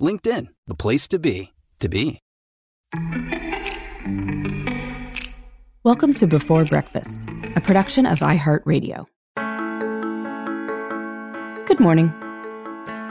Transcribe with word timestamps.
LinkedIn, 0.00 0.46
the 0.66 0.74
place 0.74 1.06
to 1.08 1.18
be, 1.18 1.52
to 1.78 1.88
be. 1.88 2.20
Welcome 5.84 6.14
to 6.14 6.26
Before 6.26 6.64
Breakfast, 6.64 7.20
a 7.54 7.60
production 7.60 8.06
of 8.06 8.20
iHeartRadio. 8.20 9.04
Good 11.66 11.80
morning. 11.80 12.12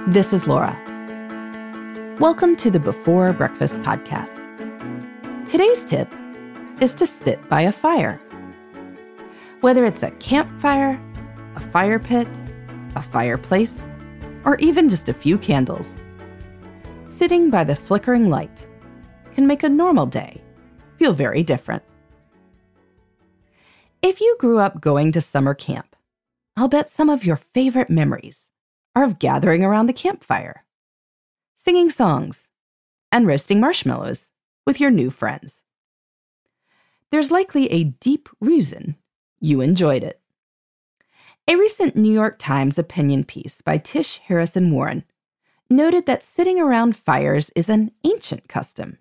This 0.08 0.34
is 0.34 0.48
Laura. 0.48 0.76
Welcome 2.20 2.56
to 2.58 2.72
the 2.72 2.80
Before 2.80 3.34
Breakfast 3.34 3.76
podcast. 3.76 4.36
Today's 5.48 5.86
tip 5.86 6.12
is 6.82 6.96
to 6.96 7.06
sit 7.06 7.48
by 7.50 7.62
a 7.62 7.72
fire. 7.72 8.20
Whether 9.62 9.86
it's 9.86 10.02
a 10.02 10.12
campfire, 10.12 11.00
a 11.56 11.60
fire 11.60 12.00
pit, 12.00 12.28
a 12.96 13.04
fireplace, 13.04 13.80
or 14.44 14.56
even 14.58 14.90
just 14.90 15.08
a 15.08 15.14
few 15.14 15.38
candles, 15.38 15.88
sitting 17.20 17.50
by 17.50 17.66
the 17.66 17.76
flickering 17.76 18.30
light 18.30 18.66
can 19.36 19.46
make 19.46 19.64
a 19.64 19.68
normal 19.68 20.06
day 20.06 20.42
feel 20.98 21.12
very 21.12 21.44
different. 21.44 21.84
If 24.02 24.22
you 24.22 24.38
grew 24.40 24.60
up 24.60 24.80
going 24.80 25.12
to 25.12 25.20
summer 25.20 25.54
camp, 25.54 25.98
I'll 26.56 26.70
bet 26.70 26.90
some 26.90 27.10
of 27.10 27.26
your 27.26 27.36
favorite 27.36 27.90
memories 27.90 28.48
are 28.96 29.04
of 29.04 29.20
gathering 29.20 29.66
around 29.66 29.88
the 29.88 29.94
campfire, 29.94 30.64
singing 31.58 31.90
songs, 31.90 32.48
and 33.12 33.28
roasting 33.28 33.60
marshmallows 33.60 34.30
with 34.66 34.80
your 34.80 34.90
new 34.90 35.10
friends. 35.10 35.66
There's 37.12 37.32
likely 37.32 37.70
a 37.70 37.84
deep 37.84 38.30
reason 38.40 38.96
you 39.42 39.60
enjoyed 39.60 40.06
it. 40.06 40.22
A 41.50 41.58
recent 41.58 41.98
New 41.98 42.14
York 42.14 42.40
Times 42.40 42.80
opinion 42.80 43.26
piece 43.26 43.60
by 43.62 43.78
Tish 43.78 44.20
Harrison 44.20 44.72
Warren 44.72 45.04
noted 45.70 46.06
that 46.06 46.24
sitting 46.24 46.60
around 46.60 46.96
fires 46.96 47.52
is 47.56 47.70
an 47.70 47.92
ancient 48.04 48.48
custom. 48.48 48.98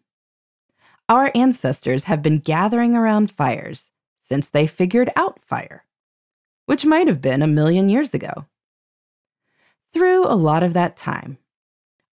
Our 1.09 1.31
ancestors 1.35 2.05
have 2.05 2.23
been 2.23 2.39
gathering 2.39 2.95
around 2.95 3.31
fires 3.31 3.91
since 4.23 4.49
they 4.51 4.67
figured 4.67 5.11
out 5.17 5.41
fire, 5.43 5.85
which 6.67 6.85
might 6.85 7.07
have 7.07 7.23
been 7.23 7.41
a 7.43 7.47
million 7.47 7.89
years 7.89 8.13
ago. 8.13 8.47
Through 9.93 10.27
a 10.27 10.37
lot 10.37 10.63
of 10.63 10.75
that 10.75 10.97
time, 10.97 11.39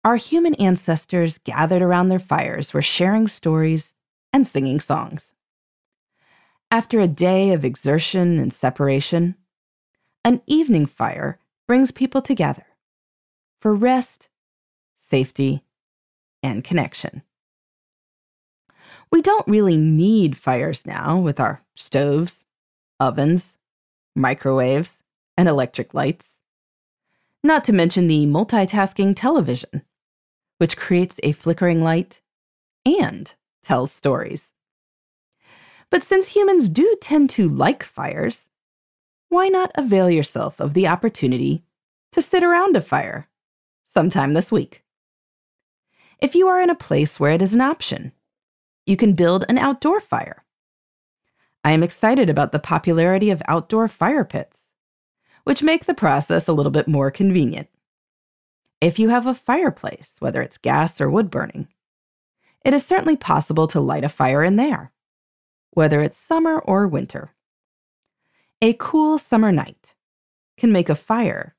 our 0.06 0.16
human 0.16 0.56
ancestors 0.56 1.40
gathered 1.40 1.82
around 1.82 2.08
their 2.08 2.20
fires 2.20 2.74
were 2.74 2.82
sharing 2.82 3.28
stories 3.28 3.94
and 4.32 4.48
singing 4.48 4.80
songs. 4.80 5.34
After 6.72 7.00
a 7.00 7.08
day 7.08 7.52
of 7.52 7.66
exertion 7.66 8.40
and 8.40 8.54
separation, 8.54 9.36
an 10.24 10.42
evening 10.48 10.86
fire 10.86 11.40
brings 11.68 11.92
people 11.92 12.22
together 12.22 12.66
for 13.60 13.74
rest, 13.74 14.30
safety, 15.08 15.64
and 16.42 16.64
connection. 16.64 17.24
We 19.12 19.22
don't 19.22 19.48
really 19.48 19.78
need 19.78 20.38
fires 20.38 20.86
now 20.86 21.20
with 21.20 21.40
our 21.40 21.62
stoves, 21.76 22.46
ovens, 23.00 23.58
microwaves, 24.16 25.04
and 25.38 25.48
electric 25.48 25.94
lights. 25.94 26.40
Not 27.44 27.64
to 27.66 27.74
mention 27.74 28.08
the 28.08 28.26
multitasking 28.26 29.16
television, 29.16 29.84
which 30.58 30.78
creates 30.78 31.20
a 31.24 31.34
flickering 31.34 31.84
light 31.84 32.22
and 32.86 33.34
tells 33.64 33.92
stories. 33.92 34.54
But 35.90 36.04
since 36.04 36.30
humans 36.30 36.70
do 36.70 36.98
tend 37.02 37.30
to 37.32 37.48
like 37.48 37.84
fires, 37.84 38.50
why 39.30 39.48
not 39.48 39.72
avail 39.76 40.10
yourself 40.10 40.60
of 40.60 40.74
the 40.74 40.88
opportunity 40.88 41.64
to 42.12 42.22
sit 42.22 42.44
around 42.44 42.76
a 42.76 42.82
fire 42.82 43.28
sometime 43.84 44.34
this 44.34 44.52
week? 44.52 44.85
If 46.20 46.36
you 46.36 46.48
are 46.48 46.62
in 46.62 46.70
a 46.70 46.76
place 46.76 47.20
where 47.20 47.32
it 47.32 47.42
is 47.42 47.54
an 47.54 47.62
option, 47.62 48.12
you 48.86 48.96
can 48.98 49.14
build 49.14 49.46
an 49.50 49.58
outdoor 49.58 50.00
fire. 50.00 50.44
I 51.64 51.72
am 51.72 51.84
excited 51.84 52.30
about 52.30 52.52
the 52.52 52.60
popularity 52.60 53.32
of 53.32 53.42
outdoor 53.48 53.88
fire 53.88 54.24
pits, 54.24 54.60
which 55.44 55.64
make 55.64 55.86
the 55.86 55.94
process 55.94 56.48
a 56.48 56.54
little 56.54 56.72
bit 56.72 56.88
more 56.88 57.12
convenient. 57.12 57.68
If 58.80 59.00
you 59.00 59.10
have 59.10 59.26
a 59.26 59.34
fireplace, 59.34 60.16
whether 60.20 60.42
it's 60.42 60.58
gas 60.58 61.02
or 61.02 61.10
wood 61.10 61.32
burning, 61.32 61.68
it 62.64 62.74
is 62.74 62.86
certainly 62.86 63.16
possible 63.18 63.68
to 63.68 63.80
light 63.80 64.04
a 64.04 64.10
fire 64.10 64.44
in 64.44 64.56
there, 64.56 64.92
whether 65.72 66.02
it's 66.02 66.18
summer 66.18 66.60
or 66.60 66.88
winter. 66.88 67.32
A 68.62 68.74
cool 68.74 69.18
summer 69.18 69.52
night 69.52 69.96
can 70.58 70.72
make 70.72 70.90
a 70.90 70.96
fire 70.96 71.56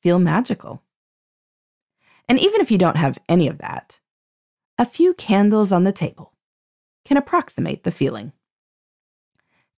feel 0.00 0.18
magical. 0.18 0.82
And 2.28 2.38
even 2.38 2.60
if 2.60 2.70
you 2.70 2.78
don't 2.78 2.96
have 2.96 3.18
any 3.28 3.48
of 3.48 3.58
that, 3.58 4.00
a 4.78 4.84
few 4.84 5.14
candles 5.14 5.72
on 5.72 5.84
the 5.84 5.92
table 5.92 6.34
can 7.04 7.16
approximate 7.16 7.84
the 7.84 7.90
feeling. 7.90 8.32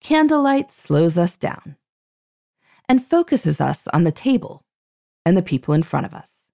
Candlelight 0.00 0.72
slows 0.72 1.16
us 1.16 1.36
down 1.36 1.76
and 2.88 3.06
focuses 3.06 3.60
us 3.60 3.86
on 3.88 4.04
the 4.04 4.12
table 4.12 4.64
and 5.24 5.36
the 5.36 5.42
people 5.42 5.74
in 5.74 5.82
front 5.82 6.06
of 6.06 6.14
us. 6.14 6.48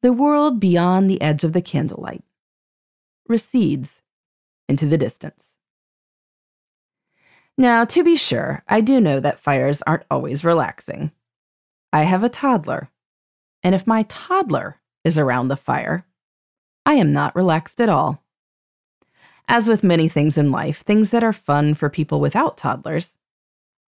The 0.00 0.12
world 0.12 0.60
beyond 0.60 1.10
the 1.10 1.20
edge 1.20 1.42
of 1.42 1.52
the 1.52 1.62
candlelight 1.62 2.22
recedes 3.26 4.02
into 4.68 4.86
the 4.86 4.98
distance. 4.98 5.56
Now, 7.58 7.84
to 7.84 8.04
be 8.04 8.16
sure, 8.16 8.62
I 8.68 8.80
do 8.80 9.00
know 9.00 9.20
that 9.20 9.40
fires 9.40 9.82
aren't 9.82 10.04
always 10.10 10.44
relaxing. 10.44 11.12
I 11.92 12.04
have 12.04 12.24
a 12.24 12.28
toddler, 12.28 12.90
and 13.62 13.74
if 13.74 13.86
my 13.86 14.04
toddler 14.04 14.80
is 15.04 15.18
around 15.18 15.48
the 15.48 15.56
fire, 15.56 16.06
I 16.84 16.94
am 16.94 17.12
not 17.12 17.36
relaxed 17.36 17.80
at 17.80 17.88
all. 17.88 18.22
As 19.48 19.68
with 19.68 19.82
many 19.82 20.08
things 20.08 20.38
in 20.38 20.50
life, 20.50 20.82
things 20.82 21.10
that 21.10 21.24
are 21.24 21.32
fun 21.32 21.74
for 21.74 21.88
people 21.88 22.20
without 22.20 22.56
toddlers 22.56 23.16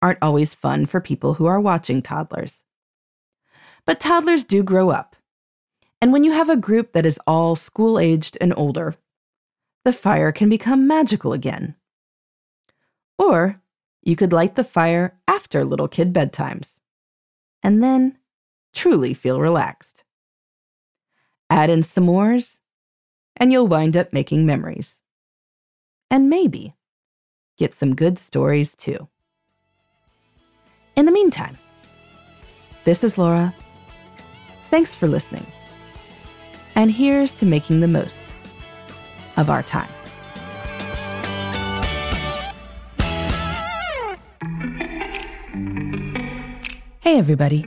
aren't 0.00 0.22
always 0.22 0.54
fun 0.54 0.86
for 0.86 1.00
people 1.00 1.34
who 1.34 1.46
are 1.46 1.60
watching 1.60 2.02
toddlers. 2.02 2.62
But 3.86 4.00
toddlers 4.00 4.44
do 4.44 4.62
grow 4.62 4.90
up. 4.90 5.16
And 6.00 6.12
when 6.12 6.24
you 6.24 6.32
have 6.32 6.48
a 6.48 6.56
group 6.56 6.92
that 6.92 7.06
is 7.06 7.20
all 7.26 7.54
school 7.54 7.98
aged 7.98 8.36
and 8.40 8.52
older, 8.56 8.96
the 9.84 9.92
fire 9.92 10.32
can 10.32 10.48
become 10.48 10.86
magical 10.86 11.32
again. 11.32 11.76
Or 13.18 13.60
you 14.02 14.16
could 14.16 14.32
light 14.32 14.56
the 14.56 14.64
fire 14.64 15.16
after 15.28 15.64
little 15.64 15.88
kid 15.88 16.12
bedtimes, 16.12 16.80
and 17.62 17.82
then 17.82 18.18
truly 18.72 19.14
feel 19.14 19.40
relaxed. 19.40 20.04
Add 21.50 21.70
in 21.70 21.80
s'mores, 21.80 22.58
and 23.36 23.52
you'll 23.52 23.68
wind 23.68 23.96
up 23.96 24.12
making 24.12 24.46
memories 24.46 25.02
and 26.10 26.28
maybe 26.28 26.74
get 27.56 27.74
some 27.74 27.94
good 27.94 28.18
stories 28.18 28.74
too. 28.76 29.08
In 30.96 31.06
the 31.06 31.12
meantime, 31.12 31.56
this 32.84 33.02
is 33.02 33.16
Laura. 33.16 33.54
Thanks 34.70 34.94
for 34.94 35.06
listening. 35.06 35.46
And 36.74 36.90
here's 36.90 37.32
to 37.34 37.46
making 37.46 37.80
the 37.80 37.88
most 37.88 38.24
of 39.36 39.50
our 39.50 39.62
time. 39.62 39.88
Hey, 47.00 47.18
everybody. 47.18 47.66